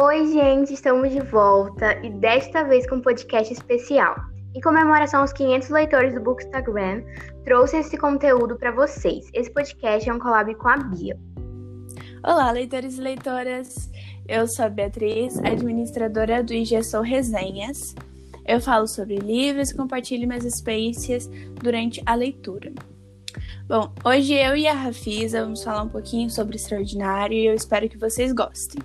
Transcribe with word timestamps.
Oi, 0.00 0.32
gente, 0.32 0.74
estamos 0.74 1.10
de 1.10 1.18
volta 1.18 1.98
e 2.06 2.10
desta 2.10 2.62
vez 2.62 2.88
com 2.88 2.94
um 2.94 3.00
podcast 3.00 3.52
especial. 3.52 4.14
Em 4.54 4.60
comemoração 4.60 5.22
aos 5.22 5.32
500 5.32 5.70
leitores 5.70 6.14
do 6.14 6.20
Bookstagram, 6.20 7.02
trouxe 7.44 7.78
esse 7.78 7.98
conteúdo 7.98 8.56
para 8.56 8.70
vocês. 8.70 9.28
Esse 9.34 9.52
podcast 9.52 10.08
é 10.08 10.14
um 10.14 10.20
collab 10.20 10.54
com 10.54 10.68
a 10.68 10.76
Bia. 10.76 11.18
Olá, 12.22 12.52
leitores 12.52 12.96
e 12.96 13.00
leitoras. 13.00 13.90
Eu 14.28 14.46
sou 14.46 14.66
a 14.66 14.68
Beatriz, 14.68 15.36
administradora 15.40 16.44
do 16.44 16.54
IG 16.54 16.80
Sou 16.84 17.02
Resenhas. 17.02 17.96
Eu 18.46 18.60
falo 18.60 18.86
sobre 18.86 19.16
livros 19.16 19.70
e 19.70 19.76
compartilho 19.76 20.28
minhas 20.28 20.44
experiências 20.44 21.28
durante 21.60 22.00
a 22.06 22.14
leitura. 22.14 22.72
Bom, 23.66 23.92
hoje 24.04 24.32
eu 24.32 24.56
e 24.56 24.68
a 24.68 24.74
Rafisa 24.74 25.42
vamos 25.42 25.64
falar 25.64 25.82
um 25.82 25.88
pouquinho 25.88 26.30
sobre 26.30 26.54
Extraordinário 26.54 27.36
e 27.36 27.46
eu 27.46 27.54
espero 27.54 27.88
que 27.88 27.98
vocês 27.98 28.32
gostem. 28.32 28.80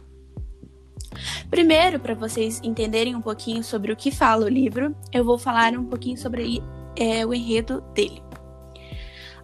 Primeiro, 1.49 1.99
para 1.99 2.13
vocês 2.13 2.59
entenderem 2.63 3.15
um 3.15 3.21
pouquinho 3.21 3.63
sobre 3.63 3.91
o 3.91 3.95
que 3.95 4.11
fala 4.11 4.45
o 4.45 4.49
livro, 4.49 4.95
eu 5.11 5.23
vou 5.23 5.37
falar 5.37 5.73
um 5.73 5.85
pouquinho 5.85 6.17
sobre 6.17 6.61
é, 6.95 7.25
o 7.25 7.33
enredo 7.33 7.81
dele. 7.93 8.21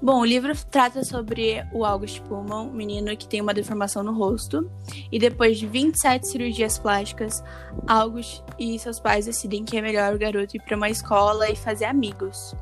Bom, 0.01 0.21
o 0.21 0.25
livro 0.25 0.53
trata 0.71 1.03
sobre 1.03 1.61
o 1.73 1.83
August 1.83 2.21
Pullman, 2.21 2.69
um 2.69 2.71
menino 2.71 3.15
que 3.17 3.27
tem 3.27 3.41
uma 3.41 3.53
deformação 3.53 4.01
no 4.01 4.13
rosto, 4.13 4.71
e 5.11 5.19
depois 5.19 5.59
de 5.59 5.67
27 5.67 6.25
cirurgias 6.25 6.79
plásticas, 6.79 7.43
August 7.85 8.41
e 8.57 8.79
seus 8.79 8.97
pais 8.97 9.25
decidem 9.25 9.65
que 9.65 9.75
é 9.75 9.81
melhor 9.81 10.15
o 10.15 10.17
garoto 10.17 10.55
ir 10.55 10.61
para 10.61 10.77
uma 10.77 10.89
escola 10.89 11.49
e 11.49 11.55
fazer 11.55 11.83
amigos, 11.83 12.55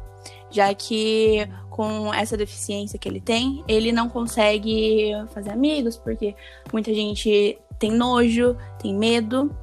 já 0.49 0.73
que 0.73 1.47
com 1.69 2.11
essa 2.11 2.35
deficiência 2.35 2.97
que 2.97 3.07
ele 3.07 3.21
tem, 3.21 3.63
ele 3.67 3.91
não 3.91 4.09
consegue 4.09 5.11
fazer 5.31 5.51
amigos 5.51 5.95
porque 5.95 6.35
muita 6.73 6.91
gente 6.91 7.59
tem 7.79 7.91
nojo, 7.91 8.57
tem 8.81 8.95
medo. 8.95 9.55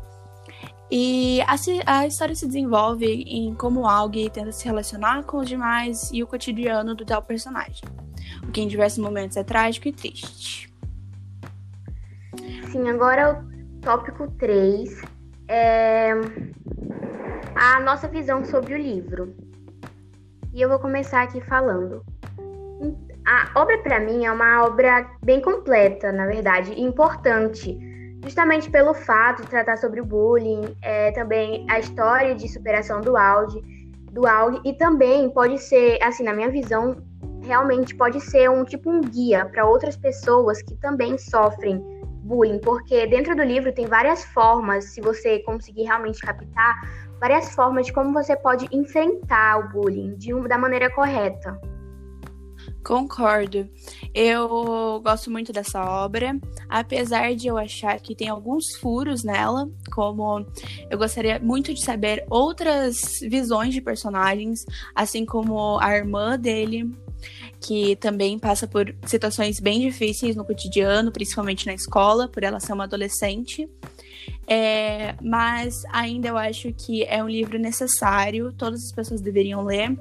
E 0.91 1.41
a, 1.43 1.55
a, 1.98 2.07
história 2.07 2.34
se 2.34 2.47
desenvolve 2.47 3.07
em 3.07 3.55
como 3.55 3.87
Aug 3.87 4.31
tenta 4.31 4.53
se 4.53 4.65
relacionar 4.65 5.25
com 5.25 5.39
os 5.39 5.48
demais 5.48 6.11
e 6.12 6.23
o 6.23 6.27
cotidiano 6.27 6.95
do 6.95 7.05
tal 7.05 7.23
personagem, 7.23 7.83
o 8.47 8.53
que 8.53 8.61
em 8.61 8.69
diversos 8.69 8.98
momentos 8.98 9.37
é 9.37 9.42
trágico 9.42 9.89
e 9.89 9.92
triste. 9.92 10.73
Sim, 12.70 12.89
agora 12.89 13.41
o 13.41 13.81
tópico 13.81 14.31
3 14.33 15.03
é 15.48 16.12
a 17.57 17.81
nossa 17.81 18.07
visão 18.07 18.45
sobre 18.45 18.75
o 18.75 18.79
livro. 18.79 19.35
E 20.53 20.61
eu 20.61 20.69
vou 20.69 20.79
começar 20.79 21.23
aqui 21.23 21.41
falando. 21.41 22.05
A 23.27 23.61
obra, 23.61 23.79
para 23.79 23.98
mim, 24.01 24.27
é 24.27 24.31
uma 24.31 24.65
obra 24.65 25.11
bem 25.25 25.41
completa, 25.41 26.12
na 26.12 26.27
verdade, 26.27 26.81
importante 26.81 27.94
justamente 28.25 28.70
pelo 28.70 28.94
fato 28.94 29.42
de 29.42 29.48
tratar 29.48 29.77
sobre 29.77 30.00
o 30.00 30.05
bullying, 30.05 30.75
é, 30.83 31.12
também 31.12 31.67
a 31.70 31.78
história 31.78 32.34
de 32.34 32.48
superação 32.48 33.00
do 33.00 33.17
Audi, 33.17 33.61
do 34.11 34.27
Audi, 34.27 34.61
e 34.64 34.72
também 34.72 35.28
pode 35.30 35.58
ser, 35.58 35.98
assim, 36.03 36.25
na 36.25 36.33
minha 36.33 36.50
visão, 36.50 36.97
realmente 37.42 37.95
pode 37.95 38.20
ser 38.20 38.50
um 38.50 38.64
tipo 38.64 38.91
um 38.91 39.02
guia 39.02 39.45
para 39.47 39.67
outras 39.67 39.97
pessoas 39.97 40.62
que 40.62 40.75
também 40.77 41.19
sofrem 41.19 41.78
bullying, 42.25 42.58
porque 42.58 43.06
dentro 43.06 43.36
do 43.36 43.42
livro 43.42 43.70
tem 43.72 43.86
várias 43.86 44.25
formas, 44.25 44.86
se 44.86 45.00
você 45.00 45.41
conseguir 45.41 45.83
realmente 45.83 46.20
captar, 46.20 46.75
várias 47.20 47.55
formas 47.55 47.86
de 47.86 47.92
como 47.92 48.12
você 48.12 48.34
pode 48.34 48.67
enfrentar 48.72 49.58
o 49.58 49.69
bullying 49.69 50.14
de 50.17 50.33
uma, 50.33 50.48
da 50.48 50.56
maneira 50.56 50.91
correta. 50.91 51.61
Concordo. 52.85 53.67
Eu 54.15 55.01
gosto 55.03 55.31
muito 55.31 55.55
dessa 55.55 55.83
obra, 55.83 56.39
apesar 56.69 57.35
de 57.35 57.47
eu 57.47 57.57
achar 57.57 57.99
que 57.99 58.15
tem 58.15 58.29
alguns 58.29 58.77
furos 58.77 59.25
nela, 59.25 59.70
como 59.91 60.45
eu 60.91 60.98
gostaria 60.98 61.39
muito 61.39 61.73
de 61.73 61.83
saber 61.83 62.27
outras 62.29 63.20
visões 63.23 63.73
de 63.73 63.81
personagens, 63.81 64.67
assim 64.95 65.25
como 65.25 65.79
a 65.81 65.97
irmã 65.97 66.39
dele, 66.39 66.95
que 67.58 67.97
também 67.97 68.39
passa 68.39 68.69
por 68.69 68.95
situações 69.07 69.58
bem 69.58 69.81
difíceis 69.81 70.37
no 70.37 70.45
cotidiano, 70.45 71.11
principalmente 71.11 71.67
na 71.67 71.73
escola, 71.73 72.29
por 72.29 72.42
ela 72.42 72.61
ser 72.61 72.75
uma 72.75 72.85
adolescente. 72.85 73.67
É, 74.47 75.15
mas 75.23 75.83
ainda 75.91 76.29
eu 76.29 76.37
acho 76.37 76.73
que 76.73 77.03
é 77.05 77.23
um 77.23 77.29
livro 77.29 77.59
necessário, 77.59 78.53
todas 78.53 78.85
as 78.85 78.93
pessoas 78.93 79.21
deveriam 79.21 79.65
ler, 79.65 79.97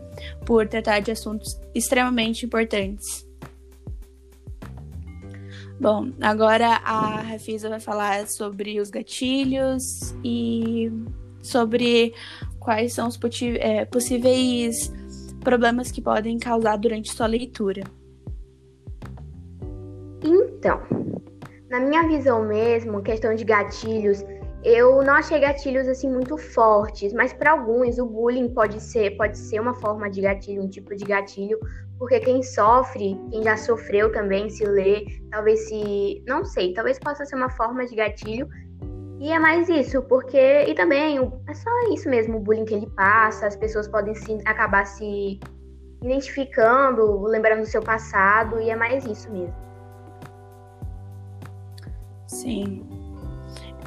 por 0.46 0.68
tratar 0.68 1.00
de 1.00 1.12
assuntos 1.12 1.60
extremamente 1.74 2.46
importantes. 2.46 3.26
Bom, 5.80 6.12
agora 6.22 6.68
a 6.84 7.22
Rafisa 7.22 7.68
vai 7.68 7.80
falar 7.80 8.28
sobre 8.28 8.80
os 8.80 8.90
gatilhos 8.90 10.16
e 10.24 10.92
sobre 11.42 12.14
quais 12.60 12.94
são 12.94 13.08
os 13.08 13.20
é, 13.60 13.84
possíveis 13.86 14.94
problemas 15.42 15.92
que 15.92 16.02
podem 16.02 16.40
causar 16.40 16.78
durante 16.78 17.12
sua 17.12 17.28
leitura. 17.28 17.84
Então, 20.24 20.82
na 21.70 21.82
minha 21.82 22.08
visão 22.08 22.46
mesmo, 22.46 23.02
questão 23.02 23.36
de 23.36 23.44
gatilhos, 23.44 24.24
eu 24.64 25.04
não 25.04 25.16
achei 25.16 25.40
gatilhos 25.40 25.88
assim 25.88 26.10
muito 26.10 26.38
fortes, 26.38 27.12
mas 27.12 27.34
para 27.34 27.52
alguns 27.52 27.98
o 28.00 28.06
bullying 28.06 28.48
pode 28.54 28.80
ser, 28.80 29.18
pode 29.18 29.38
ser 29.38 29.60
uma 29.60 29.74
forma 29.76 30.10
de 30.10 30.22
gatilho, 30.22 30.64
um 30.64 30.70
tipo 30.70 30.96
de 30.96 31.04
gatilho, 31.04 31.60
porque 32.00 32.20
quem 32.22 32.42
sofre, 32.42 33.20
quem 33.30 33.44
já 33.44 33.58
sofreu 33.58 34.12
também, 34.12 34.50
se 34.50 34.66
lê, 34.66 35.06
talvez 35.32 35.68
se, 35.68 36.24
não 36.26 36.46
sei, 36.46 36.74
talvez 36.74 36.98
possa 36.98 37.26
ser 37.26 37.36
uma 37.36 37.50
forma 37.50 37.86
de 37.86 37.96
gatilho. 37.96 38.48
E 39.20 39.32
é 39.32 39.40
mais 39.40 39.68
isso, 39.70 40.02
porque 40.04 40.64
e 40.64 40.74
também 40.74 41.18
é 41.48 41.54
só 41.54 41.70
isso 41.94 42.10
mesmo, 42.10 42.38
o 42.38 42.40
bullying 42.40 42.66
que 42.66 42.74
ele 42.74 42.90
passa, 42.96 43.48
as 43.48 43.56
pessoas 43.56 43.88
podem 43.88 44.16
se 44.16 44.38
acabar 44.46 44.86
se 44.86 45.40
identificando, 46.02 47.22
lembrando 47.24 47.62
do 47.62 47.68
seu 47.68 47.82
passado, 47.82 48.60
e 48.62 48.70
é 48.70 48.76
mais 48.76 49.06
isso 49.06 49.32
mesmo. 49.32 49.56
Sim. 52.28 52.93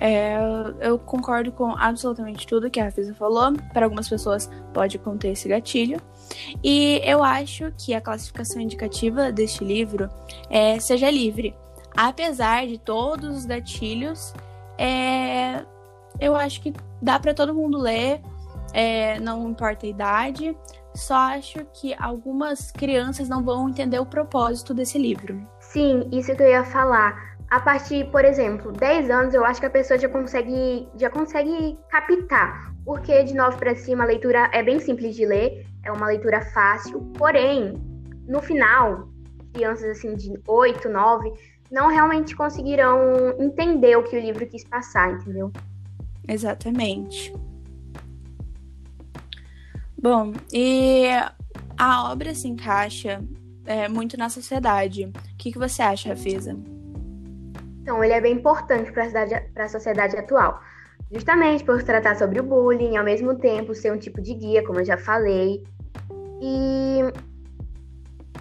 É, 0.01 0.37
eu 0.81 0.99
concordo 0.99 1.51
com 1.53 1.71
absolutamente 1.71 2.47
tudo 2.47 2.71
que 2.71 2.81
a 2.81 2.85
Rafisa 2.85 3.15
falou. 3.15 3.53
Para 3.73 3.87
algumas 3.87 4.09
pessoas 4.09 4.51
pode 4.73 4.99
conter 4.99 5.33
esse 5.33 5.49
gatilho. 5.49 6.01
E 6.63 7.01
eu 7.05 7.23
acho 7.23 7.73
que 7.79 7.95
a 7.95 8.01
classificação 8.01 8.61
indicativa 8.61 9.33
deste 9.33 9.65
livro 9.65 10.09
é 10.51 10.79
seja 10.79 11.11
livre. 11.11 11.55
Apesar 11.97 12.67
de 12.67 12.79
todos 12.79 13.39
os 13.39 13.47
gatilhos, 13.47 14.35
é, 14.77 15.65
eu 16.21 16.37
acho 16.37 16.61
que 16.61 16.75
dá 17.01 17.19
para 17.19 17.33
todo 17.33 17.55
mundo 17.55 17.79
ler, 17.79 18.21
é, 18.73 19.19
não 19.21 19.49
importa 19.49 19.87
a 19.87 19.89
idade. 19.89 20.57
Só 20.95 21.15
acho 21.15 21.59
que 21.75 21.95
algumas 21.99 22.71
crianças 22.71 23.29
não 23.29 23.43
vão 23.43 23.69
entender 23.69 23.99
o 23.99 24.07
propósito 24.07 24.73
desse 24.73 24.99
livro. 24.99 25.47
Sim, 25.61 26.09
isso 26.11 26.35
que 26.35 26.43
eu 26.43 26.49
ia 26.49 26.65
falar 26.65 27.36
a 27.49 27.61
partir, 27.61 28.11
por 28.11 28.25
exemplo, 28.25 28.73
10 28.73 29.11
anos, 29.11 29.35
eu 29.35 29.45
acho 29.45 29.61
que 29.61 29.67
a 29.67 29.71
pessoa 29.71 29.99
já 29.99 30.09
consegue, 30.09 30.89
já 30.97 31.09
consegue 31.09 31.79
captar. 31.89 32.75
Porque 32.85 33.23
de 33.25 33.35
9 33.35 33.57
para 33.57 33.75
cima 33.75 34.05
a 34.05 34.07
leitura 34.07 34.51
é 34.53 34.63
bem 34.63 34.81
simples 34.81 35.15
de 35.15 35.25
ler, 35.25 35.67
é 35.85 35.93
uma 35.93 36.07
leitura 36.07 36.41
fácil. 36.41 37.01
Porém, 37.17 37.75
no 38.27 38.43
final, 38.43 39.09
crianças 39.53 39.97
assim 39.97 40.15
de 40.15 40.41
8, 40.47 40.89
9 40.89 41.33
não 41.71 41.89
realmente 41.89 42.37
conseguirão 42.37 43.01
entender 43.41 43.97
o 43.97 44.05
que 44.05 44.17
o 44.17 44.21
livro 44.21 44.47
quis 44.47 44.65
passar, 44.65 45.13
entendeu? 45.13 45.53
Exatamente. 46.29 47.33
Bom, 50.01 50.33
e 50.53 51.07
a 51.77 52.13
obra 52.13 52.35
se 52.35 52.47
encaixa 52.47 53.21
é, 53.65 53.89
muito 53.89 54.17
na 54.17 54.29
sociedade. 54.29 55.05
O 55.05 55.37
que, 55.37 55.51
que 55.51 55.59
você 55.59 55.83
acha, 55.83 56.11
Rafisa? 56.11 56.57
Então, 57.87 58.03
ele 58.03 58.15
é 58.15 58.21
bem 58.21 58.33
importante 58.33 58.91
para 58.91 59.65
a 59.65 59.69
sociedade 59.69 60.17
atual, 60.17 60.61
justamente 61.09 61.63
por 61.63 61.81
tratar 61.85 62.17
sobre 62.17 62.41
o 62.41 62.43
bullying 62.43 62.97
ao 62.97 63.05
mesmo 63.05 63.37
tempo, 63.37 63.77
ser 63.77 63.93
um 63.93 63.97
tipo 63.97 64.21
de 64.21 64.35
guia, 64.35 64.67
como 64.67 64.81
eu 64.81 64.85
já 64.85 64.97
falei. 64.97 65.63
E, 66.43 66.99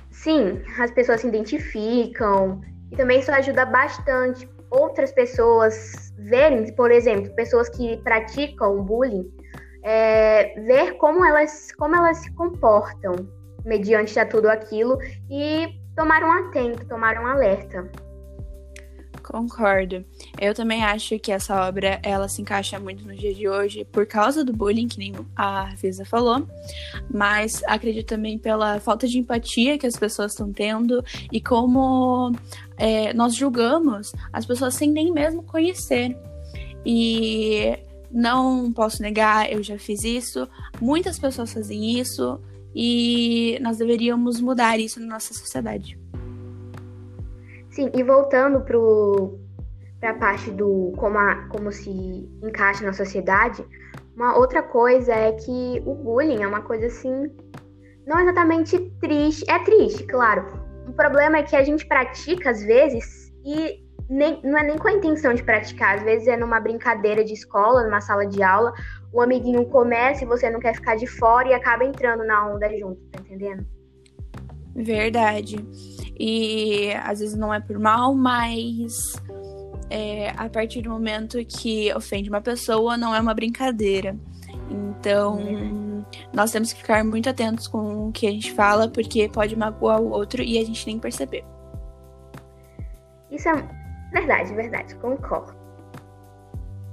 sim, 0.10 0.60
as 0.80 0.90
pessoas 0.90 1.22
se 1.22 1.28
identificam 1.28 2.60
e 2.92 2.96
também 2.96 3.20
isso 3.20 3.32
ajuda 3.32 3.68
bastante 3.68 4.50
outras 4.72 5.12
pessoas 5.12 6.12
verem, 6.18 6.74
por 6.74 6.90
exemplo, 6.90 7.32
pessoas 7.36 7.70
que 7.70 7.98
praticam 7.98 8.84
bullying, 8.84 9.32
é, 9.84 10.60
ver 10.62 10.94
como 10.94 11.24
elas, 11.24 11.72
como 11.74 11.96
elas 11.96 12.18
se 12.18 12.34
comportam 12.34 13.14
mediante 13.64 14.20
a 14.20 14.26
tudo 14.26 14.50
aquilo 14.50 14.98
e 15.30 15.68
tomar 15.96 16.24
um 16.24 16.32
atento, 16.32 16.84
tomar 16.88 17.20
um 17.20 17.28
alerta. 17.28 17.88
Concordo. 19.26 20.06
Eu 20.40 20.54
também 20.54 20.84
acho 20.84 21.18
que 21.18 21.32
essa 21.32 21.68
obra 21.68 22.00
ela 22.04 22.28
se 22.28 22.44
encaixa 22.44 22.80
muito 22.80 23.04
no 23.08 23.16
dia 23.16 23.34
de 23.34 23.50
hoje 23.50 23.84
por 23.84 24.06
causa 24.06 24.46
do 24.46 24.54
bullying, 24.54 24.88
que 24.88 25.00
nem 25.00 25.14
a 25.36 25.74
Visa 25.82 26.06
falou, 26.06 26.48
mas 27.12 27.64
acredito 27.66 28.06
também 28.06 28.38
pela 28.38 28.80
falta 28.80 29.08
de 29.08 29.18
empatia 29.18 29.80
que 29.80 29.88
as 29.88 29.96
pessoas 29.96 30.34
estão 30.34 30.54
tendo 30.54 31.04
e 31.32 31.42
como 31.42 32.34
é, 32.78 33.14
nós 33.16 33.36
julgamos 33.36 34.14
as 34.32 34.46
pessoas 34.46 34.76
sem 34.76 34.92
nem 34.92 35.12
mesmo 35.12 35.42
conhecer. 35.42 36.16
E 36.86 37.80
não 38.12 38.72
posso 38.72 39.02
negar, 39.02 39.52
eu 39.52 39.64
já 39.64 39.80
fiz 39.80 40.04
isso, 40.04 40.48
muitas 40.80 41.18
pessoas 41.18 41.52
fazem 41.52 42.00
isso 42.00 42.40
e 42.76 43.58
nós 43.60 43.78
deveríamos 43.78 44.40
mudar 44.40 44.80
isso 44.80 45.00
na 45.00 45.08
nossa 45.08 45.34
sociedade. 45.34 45.98
Sim, 47.76 47.92
e 47.94 48.02
voltando 48.04 48.62
para 48.62 50.12
a 50.12 50.14
parte 50.14 50.50
do 50.50 50.94
como, 50.96 51.18
a, 51.18 51.46
como 51.50 51.74
se 51.74 51.90
encaixa 52.42 52.86
na 52.86 52.94
sociedade, 52.94 53.66
uma 54.16 54.38
outra 54.38 54.64
coisa 54.64 55.14
é 55.14 55.34
que 55.34 55.84
o 55.86 55.94
bullying 55.94 56.42
é 56.42 56.48
uma 56.48 56.62
coisa 56.62 56.86
assim, 56.86 57.30
não 58.08 58.18
exatamente 58.22 58.80
triste, 59.02 59.44
é 59.52 59.60
triste, 59.60 60.06
claro. 60.06 60.46
O 60.88 60.94
problema 60.94 61.40
é 61.40 61.44
que 61.44 61.54
a 61.54 61.66
gente 61.66 61.86
pratica 61.86 62.52
às 62.52 62.64
vezes 62.64 63.30
e 63.46 63.84
nem, 64.10 64.40
não 64.42 64.58
é 64.58 64.64
nem 64.64 64.78
com 64.78 64.88
a 64.88 64.94
intenção 64.94 65.34
de 65.34 65.44
praticar, 65.44 65.98
às 65.98 66.04
vezes 66.04 66.30
é 66.30 66.38
numa 66.38 66.62
brincadeira 66.62 67.26
de 67.26 67.34
escola, 67.34 67.84
numa 67.84 68.00
sala 68.00 68.26
de 68.26 68.42
aula, 68.42 68.72
o 69.12 69.22
amiguinho 69.22 69.66
começa 69.66 70.24
e 70.24 70.28
você 70.28 70.50
não 70.50 70.62
quer 70.62 70.76
ficar 70.76 70.96
de 70.96 71.08
fora 71.08 71.50
e 71.50 71.54
acaba 71.54 71.84
entrando 71.84 72.24
na 72.24 72.48
onda 72.48 72.70
junto, 72.78 73.02
tá 73.12 73.20
entendendo? 73.20 73.66
Verdade. 74.74 75.58
E 76.20 76.92
às 77.04 77.20
vezes 77.20 77.36
não 77.36 77.54
é 77.54 77.60
por 77.60 77.78
mal, 77.80 78.14
mas 78.16 78.94
é, 79.90 80.30
a 80.38 80.50
partir 80.50 80.82
do 80.82 80.90
momento 80.90 81.38
que 81.46 81.94
ofende 81.94 82.30
uma 82.30 82.42
pessoa, 82.42 82.98
não 82.98 83.14
é 83.14 83.20
uma 83.20 83.34
brincadeira. 83.34 84.16
Então, 84.70 85.40
nós 86.34 86.52
temos 86.52 86.74
que 86.74 86.82
ficar 86.82 87.04
muito 87.04 87.30
atentos 87.30 87.68
com 87.68 88.08
o 88.08 88.12
que 88.12 88.28
a 88.28 88.32
gente 88.32 88.52
fala, 88.54 88.88
porque 88.88 89.30
pode 89.30 89.56
magoar 89.56 90.02
o 90.02 90.10
outro 90.10 90.42
e 90.42 90.58
a 90.58 90.66
gente 90.66 90.86
nem 90.88 90.98
perceber. 90.98 91.44
Isso 93.30 93.50
é 93.50 93.86
Verdade, 94.16 94.54
verdade, 94.54 94.96
concordo. 94.96 95.54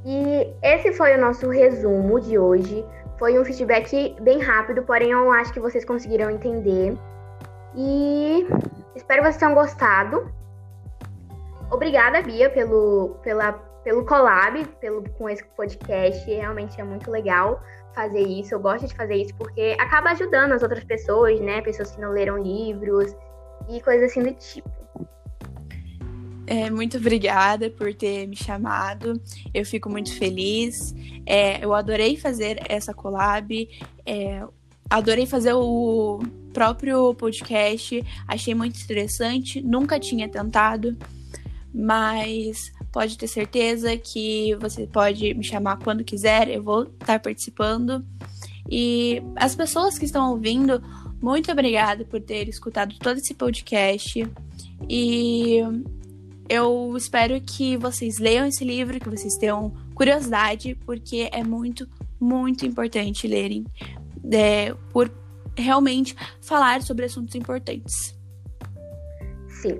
E 0.04 0.52
esse 0.60 0.92
foi 0.92 1.16
o 1.16 1.20
nosso 1.20 1.48
resumo 1.48 2.20
de 2.20 2.36
hoje. 2.36 2.84
Foi 3.16 3.38
um 3.38 3.44
feedback 3.44 4.16
bem 4.20 4.40
rápido, 4.40 4.82
porém 4.82 5.12
eu 5.12 5.30
acho 5.30 5.52
que 5.52 5.60
vocês 5.60 5.84
conseguiram 5.84 6.28
entender. 6.30 6.98
E 7.76 8.44
espero 8.94 9.22
que 9.22 9.28
vocês 9.28 9.36
tenham 9.36 9.54
gostado. 9.54 10.32
Obrigada, 11.70 12.22
Bia, 12.22 12.50
pelo, 12.50 13.16
pela, 13.22 13.52
pelo 13.82 14.04
collab, 14.04 14.64
pelo, 14.80 15.08
com 15.10 15.28
esse 15.28 15.44
podcast. 15.56 16.30
Realmente 16.30 16.80
é 16.80 16.84
muito 16.84 17.10
legal 17.10 17.62
fazer 17.94 18.20
isso. 18.20 18.54
Eu 18.54 18.60
gosto 18.60 18.86
de 18.86 18.94
fazer 18.94 19.16
isso 19.16 19.34
porque 19.36 19.76
acaba 19.78 20.10
ajudando 20.10 20.52
as 20.52 20.62
outras 20.62 20.84
pessoas, 20.84 21.40
né? 21.40 21.62
Pessoas 21.62 21.90
que 21.90 22.00
não 22.00 22.10
leram 22.10 22.42
livros 22.42 23.14
e 23.68 23.80
coisas 23.80 24.10
assim 24.10 24.22
do 24.22 24.32
tipo. 24.34 24.82
É, 26.46 26.68
muito 26.68 26.98
obrigada 26.98 27.70
por 27.70 27.94
ter 27.94 28.26
me 28.26 28.36
chamado. 28.36 29.20
Eu 29.54 29.64
fico 29.64 29.88
muito 29.88 30.14
feliz. 30.18 30.94
É, 31.24 31.64
eu 31.64 31.72
adorei 31.72 32.16
fazer 32.16 32.60
essa 32.68 32.92
collab. 32.92 33.68
É, 34.04 34.44
adorei 34.92 35.24
fazer 35.24 35.54
o 35.54 36.20
próprio 36.52 37.14
podcast. 37.14 38.04
Achei 38.28 38.54
muito 38.54 38.80
interessante. 38.80 39.62
Nunca 39.62 39.98
tinha 39.98 40.28
tentado. 40.28 40.96
Mas 41.74 42.70
pode 42.92 43.16
ter 43.16 43.26
certeza 43.26 43.96
que 43.96 44.54
você 44.56 44.86
pode 44.86 45.32
me 45.32 45.42
chamar 45.42 45.78
quando 45.78 46.04
quiser. 46.04 46.48
Eu 46.48 46.62
vou 46.62 46.82
estar 46.82 47.18
participando. 47.18 48.04
E 48.70 49.22
as 49.36 49.54
pessoas 49.54 49.98
que 49.98 50.04
estão 50.04 50.30
ouvindo, 50.30 50.82
muito 51.20 51.50
obrigada 51.50 52.04
por 52.04 52.20
ter 52.20 52.48
escutado 52.48 52.94
todo 52.98 53.16
esse 53.16 53.32
podcast. 53.32 54.26
E 54.88 55.60
eu 56.48 56.94
espero 56.96 57.40
que 57.40 57.78
vocês 57.78 58.18
leiam 58.18 58.46
esse 58.46 58.62
livro, 58.62 59.00
que 59.00 59.08
vocês 59.08 59.36
tenham 59.36 59.72
curiosidade, 59.94 60.74
porque 60.84 61.30
é 61.32 61.42
muito, 61.42 61.88
muito 62.20 62.66
importante 62.66 63.26
lerem 63.26 63.64
é, 64.30 64.74
por 64.92 65.10
realmente 65.56 66.16
falar 66.40 66.82
sobre 66.82 67.04
assuntos 67.04 67.34
importantes. 67.34 68.18
Sim. 69.48 69.78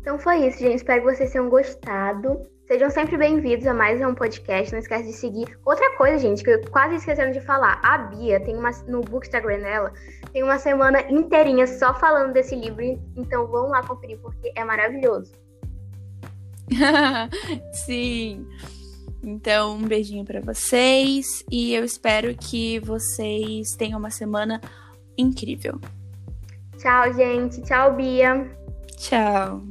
Então 0.00 0.18
foi 0.18 0.46
isso, 0.46 0.58
gente. 0.58 0.76
Espero 0.76 1.04
que 1.04 1.14
vocês 1.14 1.32
tenham 1.32 1.48
gostado. 1.48 2.46
Sejam 2.66 2.88
sempre 2.90 3.16
bem-vindos 3.16 3.66
a 3.66 3.74
mais 3.74 4.00
um 4.00 4.14
podcast. 4.14 4.72
Não 4.72 4.78
esquece 4.78 5.04
de 5.04 5.12
seguir. 5.12 5.58
Outra 5.64 5.96
coisa, 5.96 6.18
gente, 6.18 6.42
que 6.42 6.50
eu 6.50 6.60
quase 6.70 6.96
esquecendo 6.96 7.32
de 7.32 7.40
falar. 7.40 7.80
A 7.82 7.98
Bia 7.98 8.40
tem 8.40 8.56
uma 8.56 8.70
no 8.86 9.00
Bookstagram 9.02 9.60
dela, 9.60 9.92
tem 10.32 10.42
uma 10.42 10.58
semana 10.58 11.00
inteirinha 11.10 11.66
só 11.66 11.94
falando 11.94 12.32
desse 12.32 12.56
livro. 12.56 12.82
Então 13.16 13.46
vão 13.46 13.68
lá 13.68 13.82
conferir 13.82 14.18
porque 14.18 14.52
é 14.54 14.64
maravilhoso. 14.64 15.32
Sim. 17.84 18.46
Então, 19.24 19.76
um 19.76 19.82
beijinho 19.82 20.24
para 20.24 20.40
vocês 20.40 21.44
e 21.50 21.72
eu 21.72 21.84
espero 21.84 22.34
que 22.34 22.78
vocês 22.80 23.70
tenham 23.76 23.98
uma 23.98 24.10
semana 24.10 24.60
incrível. 25.16 25.80
Tchau, 26.78 27.12
gente. 27.14 27.62
Tchau, 27.62 27.94
Bia. 27.94 28.46
Tchau. 28.98 29.62